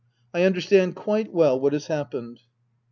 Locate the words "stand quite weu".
0.61-1.61